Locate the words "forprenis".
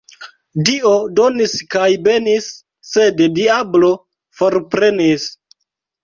4.41-5.27